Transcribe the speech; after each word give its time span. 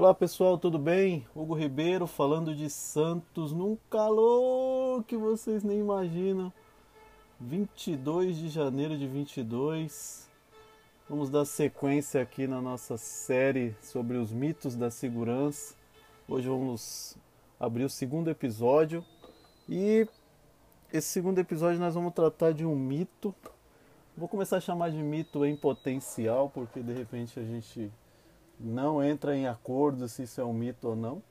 Olá 0.00 0.14
pessoal, 0.14 0.56
tudo 0.56 0.78
bem? 0.78 1.26
Hugo 1.36 1.52
Ribeiro 1.52 2.06
falando 2.06 2.54
de 2.54 2.70
Santos 2.70 3.52
num 3.52 3.76
calor 3.90 5.04
que 5.04 5.14
vocês 5.14 5.62
nem 5.62 5.78
imaginam. 5.78 6.50
22 7.38 8.38
de 8.38 8.48
janeiro 8.48 8.96
de 8.96 9.06
22. 9.06 10.26
Vamos 11.06 11.28
dar 11.28 11.44
sequência 11.44 12.22
aqui 12.22 12.46
na 12.46 12.62
nossa 12.62 12.96
série 12.96 13.76
sobre 13.82 14.16
os 14.16 14.32
mitos 14.32 14.74
da 14.74 14.90
segurança. 14.90 15.74
Hoje 16.26 16.48
vamos 16.48 17.14
abrir 17.60 17.84
o 17.84 17.90
segundo 17.90 18.30
episódio 18.30 19.04
e 19.68 20.08
esse 20.90 21.08
segundo 21.08 21.40
episódio 21.40 21.78
nós 21.78 21.94
vamos 21.94 22.14
tratar 22.14 22.54
de 22.54 22.64
um 22.64 22.74
mito. 22.74 23.34
Vou 24.16 24.28
começar 24.28 24.56
a 24.56 24.60
chamar 24.62 24.92
de 24.92 25.02
mito 25.02 25.44
em 25.44 25.54
potencial, 25.54 26.48
porque 26.48 26.80
de 26.80 26.94
repente 26.94 27.38
a 27.38 27.44
gente 27.44 27.92
não 28.60 29.02
entra 29.02 29.34
em 29.34 29.46
acordo 29.46 30.06
se 30.08 30.24
isso 30.24 30.40
é 30.40 30.44
um 30.44 30.52
mito 30.52 30.88
ou 30.88 30.96
não. 30.96 31.22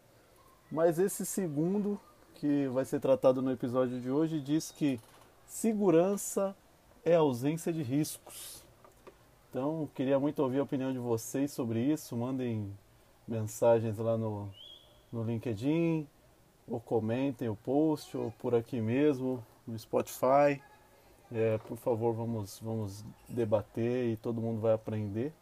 Mas 0.71 0.97
esse 0.99 1.25
segundo, 1.25 1.99
que 2.35 2.67
vai 2.69 2.85
ser 2.85 2.99
tratado 2.99 3.41
no 3.41 3.51
episódio 3.51 3.99
de 4.01 4.09
hoje, 4.09 4.41
diz 4.41 4.71
que 4.71 4.99
segurança 5.45 6.55
é 7.03 7.15
ausência 7.15 7.71
de 7.71 7.83
riscos. 7.83 8.63
Então, 9.49 9.89
queria 9.95 10.19
muito 10.19 10.39
ouvir 10.43 10.59
a 10.59 10.63
opinião 10.63 10.91
de 10.91 10.99
vocês 10.99 11.51
sobre 11.51 11.79
isso. 11.81 12.15
Mandem 12.15 12.71
mensagens 13.27 13.97
lá 13.97 14.17
no, 14.17 14.49
no 15.11 15.23
LinkedIn, 15.23 16.07
ou 16.67 16.79
comentem 16.79 17.49
o 17.49 17.55
post, 17.55 18.15
ou 18.15 18.31
por 18.39 18.53
aqui 18.53 18.79
mesmo, 18.79 19.43
no 19.65 19.77
Spotify. 19.77 20.61
É, 21.31 21.57
por 21.59 21.77
favor, 21.77 22.13
vamos, 22.13 22.59
vamos 22.59 23.03
debater 23.27 24.09
e 24.09 24.17
todo 24.17 24.41
mundo 24.41 24.61
vai 24.61 24.73
aprender. 24.73 25.33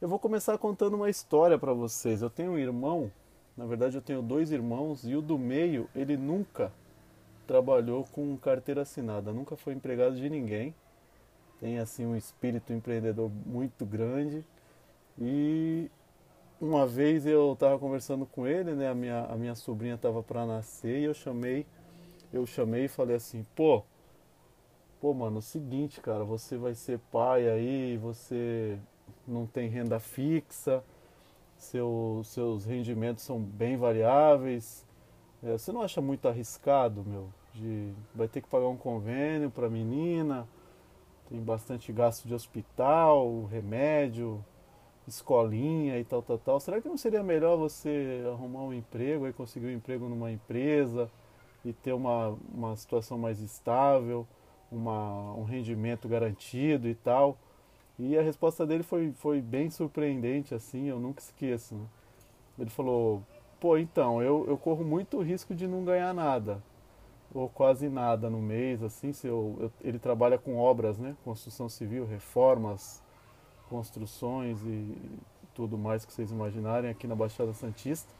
Eu 0.00 0.08
vou 0.08 0.18
começar 0.18 0.56
contando 0.56 0.94
uma 0.94 1.10
história 1.10 1.58
para 1.58 1.74
vocês. 1.74 2.22
Eu 2.22 2.30
tenho 2.30 2.52
um 2.52 2.58
irmão, 2.58 3.12
na 3.54 3.66
verdade 3.66 3.98
eu 3.98 4.00
tenho 4.00 4.22
dois 4.22 4.50
irmãos, 4.50 5.04
e 5.04 5.14
o 5.14 5.20
do 5.20 5.38
meio, 5.38 5.90
ele 5.94 6.16
nunca 6.16 6.72
trabalhou 7.46 8.04
com 8.04 8.34
carteira 8.38 8.80
assinada, 8.80 9.30
nunca 9.30 9.56
foi 9.56 9.74
empregado 9.74 10.16
de 10.16 10.30
ninguém. 10.30 10.74
Tem 11.58 11.78
assim 11.78 12.06
um 12.06 12.16
espírito 12.16 12.72
empreendedor 12.72 13.30
muito 13.44 13.84
grande. 13.84 14.42
E 15.18 15.90
uma 16.58 16.86
vez 16.86 17.26
eu 17.26 17.52
estava 17.52 17.78
conversando 17.78 18.24
com 18.24 18.46
ele, 18.46 18.72
né? 18.72 18.88
A 18.88 18.94
minha, 18.94 19.26
a 19.26 19.36
minha 19.36 19.54
sobrinha 19.54 19.96
estava 19.96 20.22
para 20.22 20.46
nascer 20.46 21.00
e 21.00 21.04
eu 21.04 21.12
chamei, 21.12 21.66
eu 22.32 22.46
chamei 22.46 22.86
e 22.86 22.88
falei 22.88 23.16
assim, 23.16 23.44
pô, 23.54 23.82
pô, 24.98 25.12
mano, 25.12 25.36
é 25.36 25.38
o 25.40 25.42
seguinte, 25.42 26.00
cara, 26.00 26.24
você 26.24 26.56
vai 26.56 26.74
ser 26.74 26.98
pai 27.12 27.46
aí, 27.50 27.98
você 27.98 28.78
não 29.30 29.46
tem 29.46 29.68
renda 29.68 29.98
fixa, 30.00 30.82
seu, 31.56 32.22
seus 32.24 32.64
rendimentos 32.64 33.22
são 33.22 33.40
bem 33.40 33.76
variáveis. 33.76 34.84
É, 35.42 35.52
você 35.52 35.72
não 35.72 35.82
acha 35.82 36.00
muito 36.00 36.26
arriscado, 36.28 37.04
meu? 37.06 37.28
De, 37.54 37.92
vai 38.14 38.28
ter 38.28 38.40
que 38.40 38.48
pagar 38.48 38.68
um 38.68 38.76
convênio 38.76 39.50
para 39.50 39.66
a 39.66 39.70
menina, 39.70 40.46
tem 41.28 41.40
bastante 41.40 41.92
gasto 41.92 42.26
de 42.26 42.34
hospital, 42.34 43.44
remédio, 43.44 44.44
escolinha 45.06 45.98
e 45.98 46.04
tal, 46.04 46.22
tal, 46.22 46.38
tal. 46.38 46.60
Será 46.60 46.80
que 46.80 46.88
não 46.88 46.96
seria 46.96 47.22
melhor 47.22 47.56
você 47.56 48.22
arrumar 48.32 48.62
um 48.62 48.72
emprego 48.72 49.26
e 49.26 49.32
conseguir 49.32 49.66
um 49.66 49.72
emprego 49.72 50.08
numa 50.08 50.30
empresa 50.30 51.10
e 51.64 51.72
ter 51.72 51.92
uma, 51.92 52.36
uma 52.52 52.76
situação 52.76 53.18
mais 53.18 53.40
estável, 53.40 54.26
uma, 54.70 55.32
um 55.34 55.44
rendimento 55.44 56.08
garantido 56.08 56.88
e 56.88 56.94
tal? 56.94 57.36
E 58.02 58.16
a 58.16 58.22
resposta 58.22 58.66
dele 58.66 58.82
foi, 58.82 59.12
foi 59.12 59.42
bem 59.42 59.68
surpreendente, 59.68 60.54
assim, 60.54 60.88
eu 60.88 60.98
nunca 60.98 61.20
esqueço. 61.20 61.74
Né? 61.74 61.84
Ele 62.58 62.70
falou, 62.70 63.22
pô, 63.60 63.76
então, 63.76 64.22
eu, 64.22 64.46
eu 64.48 64.56
corro 64.56 64.82
muito 64.82 65.20
risco 65.20 65.54
de 65.54 65.66
não 65.66 65.84
ganhar 65.84 66.14
nada, 66.14 66.62
ou 67.34 67.46
quase 67.46 67.90
nada 67.90 68.30
no 68.30 68.40
mês, 68.40 68.82
assim, 68.82 69.12
se 69.12 69.26
eu, 69.26 69.54
eu, 69.60 69.72
ele 69.82 69.98
trabalha 69.98 70.38
com 70.38 70.56
obras, 70.56 70.96
né? 70.96 71.14
Construção 71.22 71.68
civil, 71.68 72.06
reformas, 72.06 73.02
construções 73.68 74.58
e 74.62 74.96
tudo 75.54 75.76
mais 75.76 76.02
que 76.02 76.12
vocês 76.12 76.32
imaginarem 76.32 76.90
aqui 76.90 77.06
na 77.06 77.14
Baixada 77.14 77.52
Santista. 77.52 78.10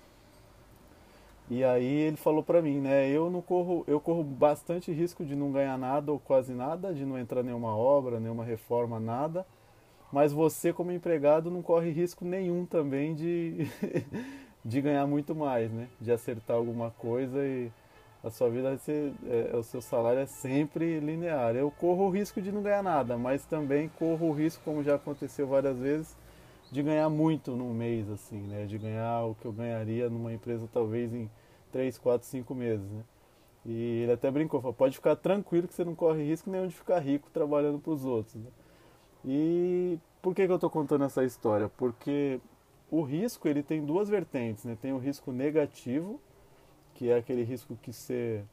E 1.48 1.64
aí 1.64 1.86
ele 1.86 2.19
falou 2.19 2.42
para 2.42 2.60
mim, 2.60 2.80
né, 2.80 3.08
eu 3.08 3.30
não 3.30 3.40
corro, 3.40 3.82
eu 3.88 3.98
corro 3.98 4.22
bastante 4.22 4.92
risco 4.92 5.24
de 5.24 5.34
não 5.34 5.50
ganhar 5.50 5.76
nada 5.78 6.12
ou 6.12 6.19
quase 6.19 6.52
nada, 6.52 6.92
de 6.92 7.04
não 7.04 7.19
entrar 7.19 7.42
nenhuma 7.42 7.74
obra, 7.74 8.20
nenhuma 8.20 8.44
reforma, 8.44 9.00
nada 9.00 9.44
mas 10.12 10.32
você 10.32 10.72
como 10.72 10.93
empregado 10.93 11.50
não 11.50 11.62
corre 11.62 11.91
risco 11.91 12.25
nenhum 12.25 12.66
também 12.66 13.15
de, 13.15 13.69
de 14.65 14.81
ganhar 14.81 15.06
muito 15.06 15.34
mais, 15.34 15.71
né? 15.71 15.88
De 16.00 16.10
acertar 16.10 16.56
alguma 16.56 16.91
coisa 16.91 17.44
e 17.44 17.71
a 18.22 18.31
sua 18.31 18.50
vida 18.50 18.76
ser, 18.78 19.12
é, 19.26 19.56
o 19.56 19.62
seu 19.62 19.81
salário 19.81 20.20
é 20.20 20.26
sempre 20.26 21.00
linear. 21.00 21.54
Eu 21.54 21.70
corro 21.70 22.06
o 22.06 22.10
risco 22.10 22.41
de 22.43 22.53
não 22.53 22.62
ganhar 22.62 22.82
nada, 22.82 23.16
mas 23.16 23.44
também 23.47 23.88
corro 23.99 24.28
o 24.28 24.32
risco, 24.32 24.62
como 24.65 24.82
já 24.82 24.97
aconteceu 24.97 25.47
várias 25.47 25.78
vezes, 25.78 26.16
de 26.70 26.82
ganhar 26.82 27.09
muito 27.09 27.53
num 27.53 27.72
mês, 27.72 28.10
assim, 28.10 28.41
né? 28.43 28.66
De 28.66 28.78
ganhar 28.78 29.25
o 29.25 29.34
que 29.34 29.47
eu 29.47 29.53
ganharia 29.53 30.10
numa 30.10 30.32
empresa 30.32 30.69
talvez 30.72 31.15
em 31.15 31.31
3, 31.72 31.97
4, 31.99 32.26
5 32.26 32.54
meses, 32.54 32.91
né? 32.91 33.03
E 33.65 34.03
ele 34.03 34.12
até 34.12 34.31
brincou, 34.31 34.60
falou, 34.60 34.75
pode 34.75 34.97
ficar 34.97 35.16
tranquilo 35.16 35.69
que 35.69 35.75
você 35.75 35.84
não 35.84 35.94
corre 35.94 36.25
risco 36.25 36.50
nenhum 36.50 36.66
de 36.66 36.75
ficar 36.75 36.99
rico 36.99 37.28
trabalhando 37.31 37.78
para 37.78 37.93
os 37.93 38.04
outros. 38.04 38.34
Né? 38.34 38.50
E 39.25 39.98
por 40.22 40.34
que, 40.34 40.47
que 40.47 40.53
eu 40.53 40.56
estou 40.56 40.70
contando 40.70 41.04
essa 41.04 41.25
história? 41.25 41.69
Porque 41.76 42.41
o 42.91 43.03
risco 43.03 43.48
ele 43.48 43.62
tem 43.62 43.84
duas 43.84 44.08
vertentes, 44.08 44.64
né? 44.64 44.76
Tem 44.81 44.92
o 44.92 44.98
risco 44.98 45.32
negativo, 45.32 46.20
que 46.94 47.10
é 47.10 47.16
aquele 47.16 47.42
risco 47.42 47.76
que 47.82 47.92
você 47.92 48.44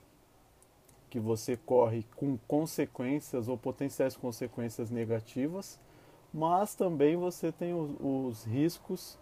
que 1.10 1.20
você 1.22 1.56
corre 1.56 2.06
com 2.18 2.38
consequências 2.50 3.48
ou 3.48 3.58
potenciais 3.58 4.18
consequências 4.18 4.92
negativas, 4.92 5.80
mas 6.34 6.76
também 6.76 7.16
você 7.16 7.50
tem 7.50 7.74
os, 7.74 7.92
os 8.02 8.44
riscos 8.44 9.18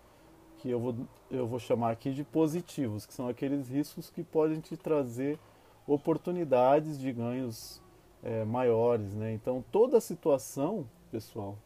que 0.57 0.69
eu 0.72 0.79
vou, 0.79 0.95
eu 1.29 1.45
vou 1.47 1.59
chamar 1.59 1.91
aqui 1.91 2.12
de 2.12 2.23
positivos, 2.23 3.06
que 3.06 3.13
são 3.13 3.27
aqueles 3.27 3.69
riscos 3.69 4.09
que 4.09 4.23
podem 4.23 4.59
te 4.59 4.75
trazer 4.75 5.38
oportunidades 5.85 7.00
de 7.00 7.12
ganhos 7.12 7.79
é, 8.23 8.44
maiores. 8.44 9.13
Né? 9.13 9.33
Então, 9.33 9.63
toda 9.72 10.01
situação 10.01 10.88
pessoal, 11.15 11.57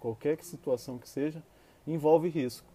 qualquer 0.00 0.42
situação 0.42 0.96
que 0.96 1.06
seja, 1.06 1.42
envolve 1.86 2.30
risco. 2.30 2.66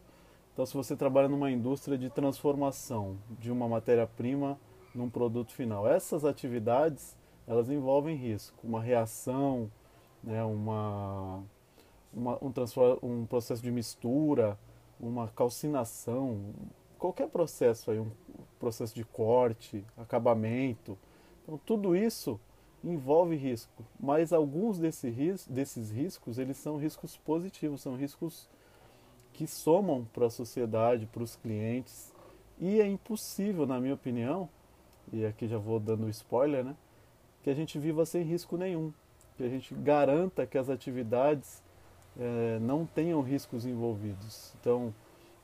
Então, 0.53 0.63
se 0.63 0.75
você 0.75 0.95
trabalha 0.95 1.27
numa 1.27 1.49
indústria 1.49 1.97
de 1.97 2.07
transformação 2.07 3.17
de 3.39 3.51
uma 3.51 3.67
matéria-prima 3.67 4.59
num 4.93 5.09
produto 5.09 5.51
final, 5.51 5.87
essas 5.87 6.23
atividades 6.23 7.17
elas 7.47 7.67
envolvem 7.67 8.15
risco, 8.15 8.55
uma 8.63 8.79
reação, 8.79 9.71
né, 10.23 10.43
uma, 10.43 11.41
uma 12.13 12.37
um, 12.43 12.51
um 13.01 13.25
processo 13.25 13.63
de 13.63 13.71
mistura, 13.71 14.55
uma 14.99 15.29
calcinação, 15.29 16.53
qualquer 16.99 17.27
processo 17.27 17.89
aí, 17.89 17.99
um 17.99 18.11
processo 18.59 18.93
de 18.93 19.03
corte, 19.03 19.83
acabamento. 19.97 20.95
Então, 21.41 21.59
tudo 21.65 21.95
isso 21.95 22.39
envolve 22.83 23.35
risco, 23.35 23.83
mas 23.99 24.31
alguns 24.31 24.79
desse 24.79 25.09
ris 25.09 25.45
desses 25.47 25.91
riscos 25.91 26.37
eles 26.37 26.57
são 26.57 26.77
riscos 26.77 27.17
positivos, 27.17 27.81
são 27.81 27.95
riscos 27.95 28.49
que 29.33 29.45
somam 29.45 30.05
para 30.13 30.27
a 30.27 30.29
sociedade, 30.29 31.05
para 31.05 31.23
os 31.23 31.35
clientes 31.35 32.13
e 32.59 32.81
é 32.81 32.87
impossível, 32.87 33.65
na 33.65 33.79
minha 33.79 33.93
opinião, 33.93 34.49
e 35.13 35.25
aqui 35.25 35.47
já 35.47 35.57
vou 35.57 35.79
dando 35.79 36.09
spoiler, 36.09 36.63
né, 36.63 36.75
que 37.41 37.49
a 37.49 37.53
gente 37.53 37.79
viva 37.79 38.05
sem 38.05 38.21
risco 38.23 38.57
nenhum, 38.57 38.93
que 39.37 39.43
a 39.43 39.49
gente 39.49 39.73
garanta 39.73 40.45
que 40.45 40.57
as 40.57 40.69
atividades 40.69 41.63
é, 42.19 42.59
não 42.59 42.85
tenham 42.85 43.21
riscos 43.21 43.65
envolvidos. 43.65 44.53
Então, 44.59 44.93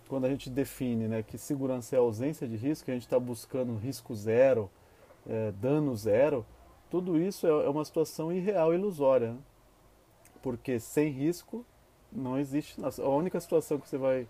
quando 0.09 0.25
a 0.25 0.29
gente 0.29 0.49
define 0.49 1.07
né, 1.07 1.23
que 1.23 1.38
segurança 1.38 1.95
é 1.95 1.99
ausência 1.99 2.47
de 2.47 2.57
risco, 2.57 2.91
a 2.91 2.93
gente 2.93 3.03
está 3.03 3.19
buscando 3.19 3.75
risco 3.77 4.13
zero, 4.13 4.69
é, 5.27 5.51
dano 5.53 5.95
zero, 5.95 6.45
tudo 6.89 7.17
isso 7.17 7.45
é, 7.47 7.49
é 7.49 7.69
uma 7.69 7.85
situação 7.85 8.31
irreal, 8.31 8.73
ilusória. 8.73 9.33
Né? 9.33 9.39
Porque 10.41 10.79
sem 10.79 11.09
risco 11.09 11.65
não 12.11 12.37
existe. 12.37 12.79
A 12.83 13.09
única 13.09 13.39
situação 13.39 13.79
que 13.79 13.87
você 13.87 13.97
vai, 13.97 14.27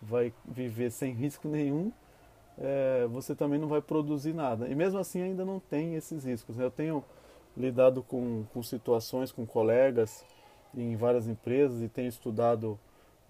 vai 0.00 0.32
viver 0.44 0.90
sem 0.90 1.12
risco 1.12 1.48
nenhum, 1.48 1.92
é, 2.58 3.06
você 3.10 3.34
também 3.34 3.58
não 3.58 3.68
vai 3.68 3.80
produzir 3.80 4.32
nada. 4.32 4.68
E 4.68 4.74
mesmo 4.74 4.98
assim 4.98 5.20
ainda 5.20 5.44
não 5.44 5.60
tem 5.60 5.94
esses 5.94 6.24
riscos. 6.24 6.56
Né? 6.56 6.64
Eu 6.64 6.70
tenho 6.70 7.04
lidado 7.56 8.02
com, 8.02 8.44
com 8.52 8.62
situações 8.62 9.32
com 9.32 9.46
colegas 9.46 10.24
em 10.74 10.94
várias 10.96 11.26
empresas 11.26 11.82
e 11.82 11.88
tenho 11.88 12.08
estudado 12.08 12.78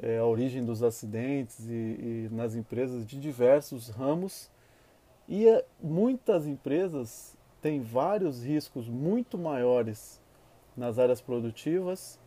é, 0.01 0.19
a 0.19 0.25
origem 0.25 0.65
dos 0.65 0.83
acidentes 0.83 1.67
e, 1.69 1.73
e, 1.73 2.29
nas 2.33 2.55
empresas 2.55 3.07
de 3.07 3.19
diversos 3.19 3.89
ramos. 3.89 4.51
E 5.29 5.49
é, 5.49 5.65
muitas 5.81 6.47
empresas 6.47 7.36
tem 7.61 7.81
vários 7.81 8.45
riscos 8.45 8.89
muito 8.89 9.37
maiores 9.39 10.21
nas 10.77 10.99
áreas 10.99 11.21
produtivas, 11.21 12.19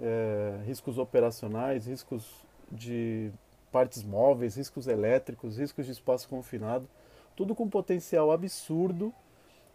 é, 0.00 0.60
riscos 0.64 0.98
operacionais, 0.98 1.86
riscos 1.86 2.44
de 2.70 3.30
partes 3.72 4.02
móveis, 4.02 4.56
riscos 4.56 4.86
elétricos, 4.86 5.58
riscos 5.58 5.86
de 5.86 5.92
espaço 5.92 6.28
confinado, 6.28 6.88
tudo 7.34 7.54
com 7.54 7.68
potencial 7.68 8.30
absurdo. 8.30 9.12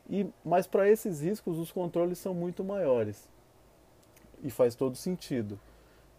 E 0.10 0.28
mas 0.44 0.68
para 0.68 0.90
esses 0.90 1.22
riscos 1.22 1.58
os 1.58 1.72
controles 1.72 2.18
são 2.18 2.34
muito 2.34 2.64
maiores. 2.64 3.30
E 4.44 4.50
faz 4.50 4.76
todo 4.76 4.96
sentido. 4.96 5.60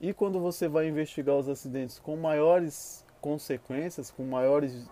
E 0.01 0.13
quando 0.13 0.41
você 0.41 0.69
vai 0.69 0.89
investigar 0.89 1.37
os 1.37 1.49
acidentes 1.49 1.99
com 1.99 2.17
maiores 2.17 3.05
consequências, 3.21 4.11
com 4.11 4.25
maiores 4.25 4.89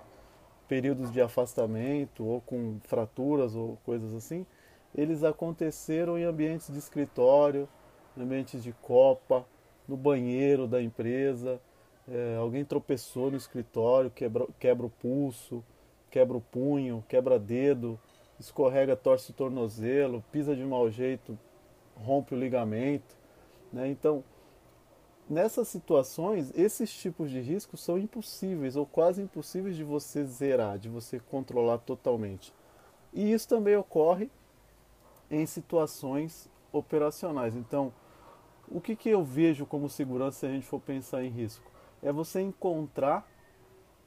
períodos 0.71 1.11
de 1.11 1.21
afastamento 1.21 2.25
ou 2.25 2.41
com 2.41 2.79
fraturas 2.85 3.57
ou 3.57 3.77
coisas 3.85 4.15
assim, 4.15 4.47
eles 4.95 5.25
aconteceram 5.25 6.17
em 6.17 6.23
ambientes 6.23 6.73
de 6.73 6.79
escritório, 6.79 7.69
ambientes 8.17 8.63
de 8.63 8.73
copa, 8.75 9.45
no 9.89 9.97
banheiro 9.97 10.69
da 10.69 10.81
empresa, 10.81 11.61
é, 12.09 12.37
alguém 12.37 12.65
tropeçou 12.65 13.33
no 13.33 13.37
escritório, 13.37 14.13
quebra, 14.13 14.47
quebra 14.61 14.87
o 14.87 14.91
pulso, 14.91 15.65
quebra 16.09 16.37
o 16.37 16.41
punho, 16.41 17.05
quebra 17.09 17.37
dedo, 17.37 17.99
escorrega, 18.39 18.95
torce 18.95 19.33
o 19.33 19.35
tornozelo, 19.35 20.23
pisa 20.31 20.55
de 20.55 20.63
mau 20.63 20.89
jeito, 20.89 21.37
rompe 21.97 22.33
o 22.33 22.39
ligamento. 22.39 23.17
Né? 23.73 23.89
Então, 23.89 24.23
nessas 25.31 25.69
situações, 25.69 26.53
esses 26.57 26.93
tipos 26.93 27.31
de 27.31 27.41
riscos 27.41 27.81
são 27.81 27.97
impossíveis 27.97 28.75
ou 28.75 28.85
quase 28.85 29.23
impossíveis 29.23 29.77
de 29.77 29.85
você 29.85 30.25
zerar, 30.25 30.77
de 30.77 30.89
você 30.89 31.21
controlar 31.21 31.79
totalmente. 31.79 32.53
E 33.15 33.33
isso 33.33 33.49
também 33.49 33.77
ocorre 33.77 34.29
em 35.31 35.47
situações 35.47 36.51
operacionais. 36.73 37.55
Então, 37.55 37.93
o 38.69 38.81
que, 38.81 38.97
que 38.97 39.09
eu 39.09 39.25
vejo 39.25 39.65
como 39.65 39.89
segurança 39.89 40.41
se 40.41 40.47
a 40.47 40.51
gente 40.51 40.67
for 40.67 40.81
pensar 40.81 41.23
em 41.23 41.31
risco? 41.31 41.65
É 42.03 42.13
você 42.13 42.41
encontrar 42.41 43.29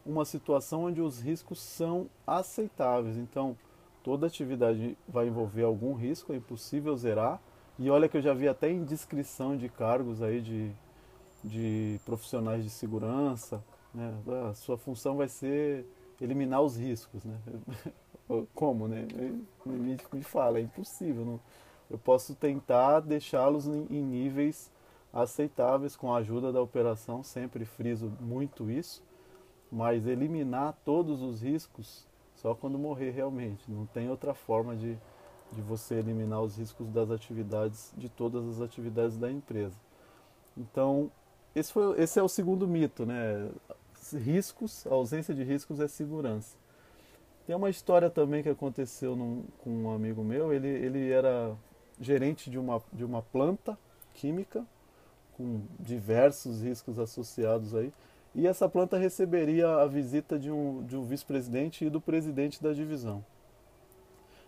uma 0.05 0.25
situação 0.25 0.83
onde 0.83 1.01
os 1.01 1.21
riscos 1.21 1.61
são 1.61 2.09
aceitáveis. 2.27 3.15
Então, 3.17 3.57
toda 4.03 4.27
atividade 4.27 4.97
vai 5.07 5.27
envolver 5.27 5.63
algum 5.63 5.93
risco, 5.93 6.33
é 6.33 6.35
impossível 6.35 6.95
zerar. 6.97 7.41
E 7.79 7.89
olha 7.89 8.09
que 8.09 8.17
eu 8.17 8.21
já 8.21 8.33
vi 8.33 8.47
até 8.47 8.69
em 8.69 8.83
descrição 8.83 9.55
de 9.55 9.69
cargos 9.69 10.21
aí 10.21 10.41
de 10.41 10.71
de 11.43 11.99
profissionais 12.05 12.63
de 12.63 12.69
segurança, 12.69 13.63
né? 13.93 14.13
a 14.49 14.53
sua 14.53 14.77
função 14.77 15.17
vai 15.17 15.27
ser 15.27 15.85
eliminar 16.21 16.61
os 16.61 16.77
riscos. 16.77 17.23
Né? 17.23 17.37
Como? 18.53 18.87
Né? 18.87 19.07
Me, 19.65 19.97
me 20.13 20.23
fala, 20.23 20.59
é 20.59 20.61
impossível. 20.61 21.25
Não, 21.25 21.39
eu 21.89 21.97
posso 21.97 22.33
tentar 22.35 23.01
deixá-los 23.01 23.67
em, 23.67 23.87
em 23.89 24.01
níveis 24.03 24.71
aceitáveis 25.11 25.95
com 25.95 26.13
a 26.13 26.17
ajuda 26.17 26.51
da 26.51 26.61
operação, 26.61 27.21
sempre 27.21 27.65
friso 27.65 28.11
muito 28.19 28.71
isso, 28.71 29.03
mas 29.71 30.07
eliminar 30.07 30.75
todos 30.83 31.21
os 31.21 31.41
riscos 31.41 32.07
só 32.35 32.55
quando 32.55 32.79
morrer 32.79 33.11
realmente. 33.11 33.69
Não 33.71 33.85
tem 33.85 34.09
outra 34.09 34.33
forma 34.33 34.75
de, 34.75 34.97
de 35.51 35.61
você 35.61 35.95
eliminar 35.95 36.41
os 36.41 36.57
riscos 36.57 36.89
das 36.89 37.11
atividades, 37.11 37.93
de 37.95 38.09
todas 38.09 38.47
as 38.47 38.59
atividades 38.59 39.17
da 39.17 39.31
empresa. 39.31 39.75
Então, 40.57 41.11
esse, 41.55 41.71
foi, 41.71 42.01
esse 42.01 42.19
é 42.19 42.23
o 42.23 42.27
segundo 42.27 42.67
mito, 42.67 43.05
né? 43.05 43.49
Riscos, 44.13 44.85
a 44.87 44.93
ausência 44.93 45.33
de 45.33 45.43
riscos 45.43 45.79
é 45.79 45.87
segurança. 45.87 46.55
Tem 47.45 47.55
uma 47.55 47.69
história 47.69 48.09
também 48.09 48.41
que 48.41 48.49
aconteceu 48.49 49.15
num, 49.15 49.43
com 49.59 49.69
um 49.69 49.91
amigo 49.91 50.23
meu. 50.23 50.53
Ele, 50.53 50.67
ele 50.67 51.11
era 51.11 51.55
gerente 51.99 52.49
de 52.49 52.57
uma, 52.57 52.81
de 52.91 53.03
uma 53.03 53.21
planta 53.21 53.77
química 54.13 54.65
com 55.35 55.61
diversos 55.79 56.61
riscos 56.61 56.99
associados 56.99 57.75
aí. 57.75 57.91
E 58.35 58.47
essa 58.47 58.67
planta 58.67 58.97
receberia 58.97 59.67
a 59.75 59.85
visita 59.85 60.39
de 60.39 60.49
um, 60.49 60.83
de 60.85 60.95
um 60.95 61.03
vice-presidente 61.03 61.85
e 61.85 61.89
do 61.89 62.01
presidente 62.01 62.61
da 62.63 62.73
divisão. 62.73 63.23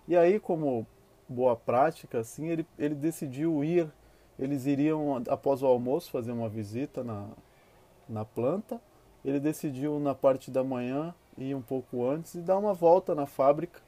E 0.08 0.16
aí, 0.16 0.40
como 0.40 0.88
boa 1.28 1.56
prática, 1.56 2.20
assim, 2.20 2.48
ele, 2.48 2.66
ele 2.78 2.96
decidiu 2.96 3.64
ir 3.64 3.92
eles 4.38 4.66
iriam, 4.66 5.22
após 5.30 5.62
o 5.64 5.66
almoço, 5.66 6.12
fazer 6.12 6.32
uma 6.32 6.50
visita 6.50 7.04
na, 7.04 7.28
na 8.08 8.26
planta. 8.26 8.80
Ele 9.24 9.40
decidiu, 9.40 10.00
na 10.00 10.14
parte 10.14 10.52
da 10.52 10.64
manhã, 10.64 11.14
ir 11.38 11.56
um 11.56 11.62
pouco 11.62 12.08
antes 12.08 12.36
e 12.36 12.40
dar 12.40 12.58
uma 12.58 12.74
volta 12.74 13.16
na 13.16 13.26
fábrica 13.26 13.82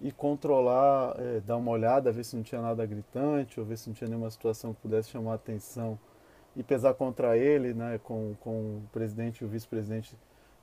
e 0.00 0.12
controlar, 0.12 1.14
é, 1.18 1.40
dar 1.40 1.56
uma 1.56 1.70
olhada, 1.70 2.12
ver 2.12 2.24
se 2.24 2.36
não 2.36 2.42
tinha 2.42 2.60
nada 2.60 2.84
gritante, 2.86 3.58
ou 3.58 3.66
ver 3.66 3.76
se 3.76 3.88
não 3.88 3.94
tinha 3.94 4.08
nenhuma 4.08 4.30
situação 4.30 4.72
que 4.72 4.80
pudesse 4.80 5.10
chamar 5.10 5.32
a 5.32 5.34
atenção 5.34 5.98
e 6.54 6.62
pesar 6.62 6.94
contra 6.94 7.36
ele, 7.36 7.72
né, 7.74 8.00
com, 8.02 8.34
com 8.40 8.50
o 8.50 8.82
presidente 8.92 9.42
e 9.42 9.44
o 9.44 9.48
vice-presidente 9.48 10.16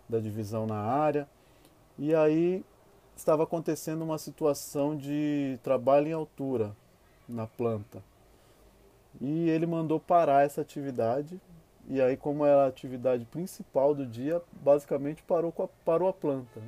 da 0.07 0.19
divisão 0.19 0.65
na 0.65 0.77
área. 0.77 1.27
E 1.97 2.13
aí 2.13 2.63
estava 3.15 3.43
acontecendo 3.43 4.03
uma 4.03 4.17
situação 4.17 4.95
de 4.95 5.57
trabalho 5.63 6.07
em 6.07 6.13
altura 6.13 6.75
na 7.27 7.47
planta. 7.47 8.03
E 9.21 9.49
ele 9.49 9.65
mandou 9.65 9.99
parar 9.99 10.45
essa 10.45 10.61
atividade. 10.61 11.39
E 11.87 12.01
aí, 12.01 12.17
como 12.17 12.45
era 12.45 12.63
a 12.63 12.67
atividade 12.67 13.25
principal 13.25 13.93
do 13.93 14.05
dia, 14.05 14.41
basicamente 14.51 15.21
parou, 15.23 15.53
a, 15.59 15.67
parou 15.85 16.09
a 16.09 16.13
planta. 16.13 16.61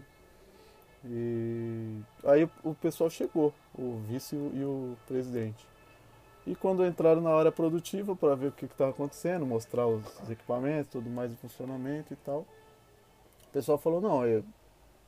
E 1.05 1.99
aí 2.23 2.49
o 2.63 2.73
pessoal 2.73 3.09
chegou, 3.09 3.53
o 3.77 3.99
vice 4.07 4.35
e 4.35 4.63
o 4.63 4.95
presidente. 5.07 5.65
E 6.45 6.55
quando 6.55 6.85
entraram 6.85 7.21
na 7.21 7.29
hora 7.29 7.51
produtiva 7.51 8.15
para 8.15 8.35
ver 8.35 8.47
o 8.47 8.51
que 8.51 8.65
estava 8.65 8.91
acontecendo, 8.91 9.45
mostrar 9.45 9.85
os 9.85 10.29
equipamentos, 10.29 10.91
tudo 10.91 11.09
mais 11.09 11.31
em 11.31 11.35
funcionamento 11.35 12.13
e 12.13 12.15
tal, 12.17 12.45
o 13.47 13.51
pessoal 13.51 13.77
falou, 13.77 13.99
não, 13.99 14.25
eu, 14.25 14.43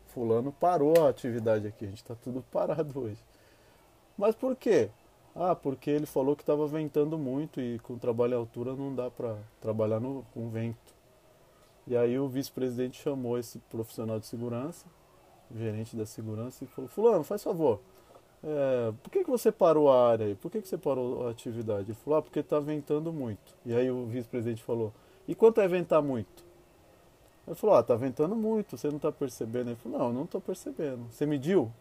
fulano 0.07 0.51
parou 0.51 1.05
a 1.05 1.09
atividade 1.09 1.65
aqui, 1.67 1.85
a 1.85 1.87
gente 1.87 2.01
está 2.01 2.15
tudo 2.15 2.43
parado 2.51 2.99
hoje. 2.99 3.23
Mas 4.17 4.35
por 4.35 4.55
quê? 4.55 4.89
Ah, 5.35 5.55
porque 5.55 5.89
ele 5.89 6.05
falou 6.05 6.35
que 6.35 6.43
estava 6.43 6.65
ventando 6.67 7.17
muito 7.17 7.61
e 7.61 7.79
com 7.79 7.97
trabalho 7.97 8.35
à 8.35 8.37
altura 8.37 8.75
não 8.75 8.93
dá 8.93 9.09
para 9.09 9.37
trabalhar 9.61 9.99
no, 9.99 10.25
com 10.33 10.49
vento. 10.49 10.93
E 11.87 11.95
aí 11.95 12.19
o 12.19 12.27
vice-presidente 12.27 13.01
chamou 13.01 13.37
esse 13.37 13.59
profissional 13.59 14.19
de 14.19 14.25
segurança, 14.25 14.85
gerente 15.55 15.95
da 15.95 16.05
segurança, 16.05 16.63
e 16.63 16.67
falou: 16.67 16.89
Fulano, 16.89 17.23
faz 17.23 17.43
favor, 17.43 17.79
é, 18.43 18.93
por 19.03 19.09
que, 19.09 19.23
que 19.23 19.29
você 19.29 19.51
parou 19.51 19.91
a 19.91 20.09
área 20.11 20.25
aí? 20.27 20.35
Por 20.35 20.49
que, 20.49 20.61
que 20.61 20.67
você 20.67 20.77
parou 20.77 21.27
a 21.27 21.31
atividade? 21.31 21.91
Ele 21.91 21.97
falou: 22.03 22.19
Ah, 22.19 22.21
porque 22.21 22.39
está 22.39 22.59
ventando 22.59 23.11
muito. 23.11 23.55
E 23.65 23.73
aí 23.73 23.91
o 23.91 24.05
vice-presidente 24.05 24.63
falou: 24.63 24.93
E 25.27 25.35
quanto 25.35 25.59
é 25.61 25.67
ventar 25.67 26.01
muito? 26.01 26.45
Ele 27.45 27.55
falou: 27.55 27.75
Ah, 27.75 27.81
está 27.81 27.95
ventando 27.95 28.35
muito, 28.35 28.77
você 28.77 28.87
não 28.87 28.97
está 28.97 29.11
percebendo? 29.11 29.69
Ele 29.69 29.75
falou: 29.75 29.99
Não, 29.99 30.13
não 30.13 30.23
estou 30.23 30.39
percebendo. 30.39 31.05
Você 31.11 31.25
mediu? 31.25 31.71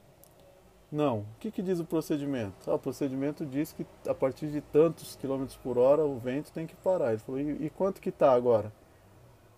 Não. 0.91 1.19
O 1.19 1.27
que, 1.39 1.51
que 1.51 1.63
diz 1.63 1.79
o 1.81 1.85
procedimento? 1.85 2.71
Ah, 2.71 2.75
o 2.75 2.79
procedimento 2.79 3.45
diz 3.45 3.73
que 3.73 3.87
a 4.07 4.15
partir 4.15 4.49
de 4.49 4.61
tantos 4.61 5.17
quilômetros 5.17 5.57
por 5.59 5.77
hora 5.77 6.05
o 6.05 6.19
vento 6.19 6.51
tem 6.51 6.67
que 6.67 6.75
parar. 6.77 7.11
Ele 7.11 7.19
falou, 7.19 7.41
e, 7.41 7.67
e 7.67 7.71
quanto 7.71 8.01
que 8.01 8.09
está 8.09 8.33
agora? 8.33 8.73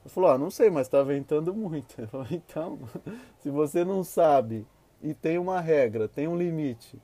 Ele 0.04 0.12
falou, 0.12 0.30
ah, 0.30 0.38
não 0.38 0.50
sei, 0.50 0.70
mas 0.70 0.86
está 0.86 1.02
ventando 1.02 1.54
muito. 1.54 1.94
Ele 1.98 2.08
falou, 2.08 2.26
então, 2.30 2.78
se 3.38 3.50
você 3.50 3.84
não 3.84 4.02
sabe 4.02 4.66
e 5.00 5.14
tem 5.14 5.38
uma 5.38 5.60
regra, 5.60 6.08
tem 6.08 6.26
um 6.26 6.36
limite 6.36 7.00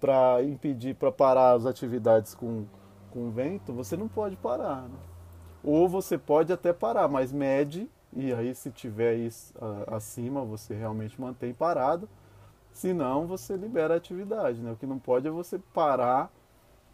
para 0.00 0.42
impedir, 0.42 0.94
para 0.94 1.12
parar 1.12 1.52
as 1.52 1.66
atividades 1.66 2.34
com, 2.34 2.64
com 3.10 3.30
vento, 3.30 3.72
você 3.72 3.96
não 3.96 4.08
pode 4.08 4.36
parar. 4.36 4.82
Né? 4.82 4.98
Ou 5.62 5.88
você 5.88 6.16
pode 6.16 6.52
até 6.52 6.72
parar, 6.72 7.08
mas 7.08 7.32
mede, 7.32 7.90
e 8.12 8.32
aí 8.32 8.54
se 8.54 8.70
tiver 8.70 9.14
isso 9.14 9.52
acima, 9.88 10.44
você 10.44 10.74
realmente 10.74 11.20
mantém 11.20 11.52
parado 11.52 12.08
Senão 12.76 13.26
você 13.26 13.56
libera 13.56 13.94
a 13.94 13.96
atividade, 13.96 14.60
né? 14.60 14.70
O 14.70 14.76
que 14.76 14.84
não 14.84 14.98
pode 14.98 15.26
é 15.26 15.30
você 15.30 15.58
parar 15.72 16.30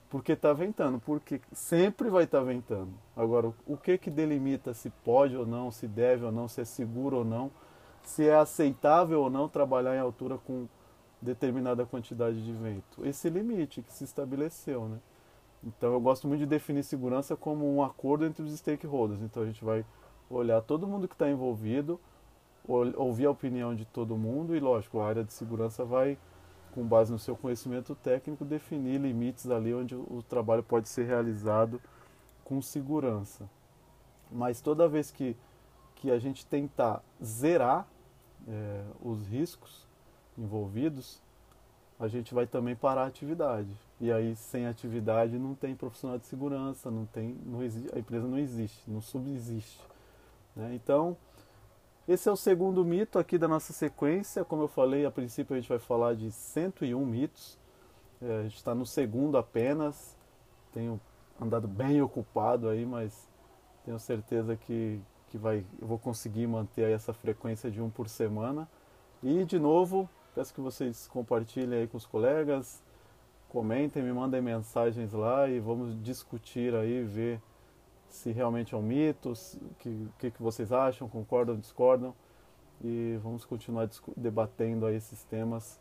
porque 0.08 0.30
está 0.30 0.52
ventando, 0.52 1.00
porque 1.00 1.40
sempre 1.50 2.08
vai 2.08 2.22
estar 2.22 2.38
tá 2.38 2.44
ventando. 2.44 2.92
Agora, 3.16 3.52
o 3.66 3.76
que 3.76 3.98
que 3.98 4.08
delimita 4.08 4.72
se 4.74 4.90
pode 5.04 5.36
ou 5.36 5.44
não, 5.44 5.72
se 5.72 5.88
deve 5.88 6.24
ou 6.24 6.30
não, 6.30 6.46
se 6.46 6.60
é 6.60 6.64
seguro 6.64 7.16
ou 7.16 7.24
não, 7.24 7.50
se 8.00 8.28
é 8.28 8.36
aceitável 8.36 9.22
ou 9.22 9.28
não 9.28 9.48
trabalhar 9.48 9.96
em 9.96 9.98
altura 9.98 10.38
com 10.38 10.68
determinada 11.20 11.84
quantidade 11.84 12.44
de 12.44 12.52
vento? 12.52 13.04
Esse 13.04 13.28
limite 13.28 13.82
que 13.82 13.92
se 13.92 14.04
estabeleceu, 14.04 14.88
né? 14.88 14.98
Então 15.64 15.92
eu 15.92 16.00
gosto 16.00 16.28
muito 16.28 16.40
de 16.40 16.46
definir 16.46 16.84
segurança 16.84 17.34
como 17.34 17.68
um 17.74 17.82
acordo 17.82 18.24
entre 18.24 18.44
os 18.44 18.56
stakeholders. 18.56 19.20
Então 19.20 19.42
a 19.42 19.46
gente 19.46 19.64
vai 19.64 19.84
olhar 20.30 20.62
todo 20.62 20.86
mundo 20.86 21.08
que 21.08 21.14
está 21.14 21.28
envolvido, 21.28 21.98
ouvir 22.66 23.26
a 23.26 23.30
opinião 23.30 23.74
de 23.74 23.84
todo 23.84 24.16
mundo 24.16 24.54
e, 24.54 24.60
lógico, 24.60 25.00
a 25.00 25.06
área 25.06 25.24
de 25.24 25.32
segurança 25.32 25.84
vai, 25.84 26.16
com 26.72 26.84
base 26.84 27.10
no 27.12 27.18
seu 27.18 27.36
conhecimento 27.36 27.94
técnico, 27.94 28.44
definir 28.44 29.00
limites 29.00 29.50
ali 29.50 29.74
onde 29.74 29.94
o 29.94 30.22
trabalho 30.28 30.62
pode 30.62 30.88
ser 30.88 31.04
realizado 31.04 31.80
com 32.44 32.62
segurança. 32.62 33.48
Mas 34.30 34.60
toda 34.60 34.88
vez 34.88 35.10
que, 35.10 35.36
que 35.96 36.10
a 36.10 36.18
gente 36.18 36.46
tentar 36.46 37.02
zerar 37.22 37.86
é, 38.48 38.84
os 39.02 39.26
riscos 39.26 39.86
envolvidos, 40.38 41.20
a 41.98 42.08
gente 42.08 42.34
vai 42.34 42.46
também 42.46 42.74
parar 42.74 43.02
a 43.02 43.06
atividade. 43.06 43.70
E 44.00 44.10
aí, 44.10 44.34
sem 44.34 44.66
atividade, 44.66 45.38
não 45.38 45.54
tem 45.54 45.76
profissional 45.76 46.18
de 46.18 46.26
segurança, 46.26 46.90
não 46.90 47.06
tem, 47.06 47.36
não 47.46 47.62
existe, 47.62 47.94
a 47.94 47.98
empresa 47.98 48.26
não 48.26 48.38
existe, 48.38 48.90
não 48.90 49.00
subsiste. 49.00 49.80
Né? 50.56 50.74
Então, 50.74 51.16
esse 52.06 52.28
é 52.28 52.32
o 52.32 52.36
segundo 52.36 52.84
mito 52.84 53.18
aqui 53.18 53.38
da 53.38 53.46
nossa 53.46 53.72
sequência. 53.72 54.44
Como 54.44 54.62
eu 54.62 54.68
falei, 54.68 55.06
a 55.06 55.10
princípio 55.10 55.54
a 55.54 55.60
gente 55.60 55.68
vai 55.68 55.78
falar 55.78 56.14
de 56.14 56.32
101 56.32 57.04
mitos. 57.06 57.58
É, 58.20 58.40
a 58.40 58.42
gente 58.42 58.56
está 58.56 58.74
no 58.74 58.84
segundo 58.84 59.38
apenas. 59.38 60.16
Tenho 60.72 61.00
andado 61.40 61.68
bem 61.68 62.02
ocupado 62.02 62.68
aí, 62.68 62.84
mas 62.84 63.28
tenho 63.84 63.98
certeza 64.00 64.56
que, 64.56 65.00
que 65.28 65.38
vai, 65.38 65.64
eu 65.80 65.86
vou 65.86 65.98
conseguir 65.98 66.46
manter 66.46 66.90
essa 66.90 67.12
frequência 67.12 67.70
de 67.70 67.80
um 67.80 67.88
por 67.88 68.08
semana. 68.08 68.68
E, 69.22 69.44
de 69.44 69.58
novo, 69.58 70.08
peço 70.34 70.52
que 70.52 70.60
vocês 70.60 71.06
compartilhem 71.06 71.80
aí 71.80 71.86
com 71.86 71.96
os 71.96 72.06
colegas, 72.06 72.82
comentem, 73.48 74.02
me 74.02 74.12
mandem 74.12 74.42
mensagens 74.42 75.12
lá 75.12 75.48
e 75.48 75.60
vamos 75.60 76.00
discutir 76.02 76.74
aí, 76.74 77.04
ver 77.04 77.40
se 78.14 78.30
realmente 78.30 78.74
é 78.74 78.78
um 78.78 78.82
mito, 78.82 79.32
o 79.32 79.74
que, 79.78 80.08
que, 80.18 80.30
que, 80.30 80.42
vocês 80.42 80.72
acham, 80.72 81.08
concordam, 81.08 81.56
discordam. 81.56 82.14
E 82.84 83.18
vamos 83.22 83.44
continuar 83.44 83.88
debatendo 84.16 84.86
aí 84.86 84.96
esses 84.96 85.24
temas 85.24 85.80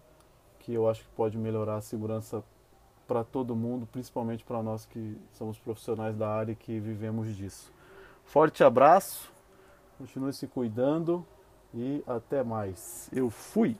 que 0.59 0.73
eu 0.73 0.87
acho 0.87 1.03
que 1.03 1.09
pode 1.15 1.37
melhorar 1.37 1.77
a 1.77 1.81
segurança 1.81 2.43
para 3.07 3.23
todo 3.23 3.55
mundo, 3.55 3.85
principalmente 3.85 4.43
para 4.43 4.61
nós 4.63 4.85
que 4.85 5.17
somos 5.33 5.57
profissionais 5.57 6.15
da 6.15 6.29
área 6.29 6.53
e 6.53 6.55
que 6.55 6.79
vivemos 6.79 7.35
disso. 7.35 7.73
Forte 8.23 8.63
abraço, 8.63 9.31
continue 9.97 10.31
se 10.31 10.47
cuidando 10.47 11.25
e 11.73 12.03
até 12.07 12.43
mais. 12.43 13.09
Eu 13.11 13.29
fui! 13.29 13.75